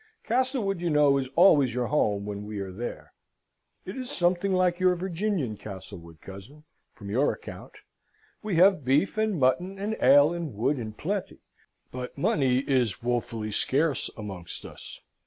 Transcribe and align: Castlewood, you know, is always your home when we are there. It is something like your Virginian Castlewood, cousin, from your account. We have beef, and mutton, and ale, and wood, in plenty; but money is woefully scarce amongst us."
Castlewood, 0.23 0.81
you 0.81 0.89
know, 0.89 1.15
is 1.19 1.29
always 1.35 1.75
your 1.75 1.85
home 1.85 2.25
when 2.25 2.43
we 2.47 2.57
are 2.59 2.71
there. 2.71 3.13
It 3.85 3.95
is 3.95 4.09
something 4.09 4.51
like 4.51 4.79
your 4.79 4.95
Virginian 4.95 5.57
Castlewood, 5.57 6.21
cousin, 6.21 6.63
from 6.91 7.11
your 7.11 7.31
account. 7.31 7.73
We 8.41 8.55
have 8.55 8.83
beef, 8.83 9.15
and 9.19 9.39
mutton, 9.39 9.77
and 9.77 9.95
ale, 10.01 10.33
and 10.33 10.55
wood, 10.55 10.79
in 10.79 10.93
plenty; 10.93 11.37
but 11.91 12.17
money 12.17 12.61
is 12.67 13.03
woefully 13.03 13.51
scarce 13.51 14.09
amongst 14.17 14.65
us." 14.65 14.99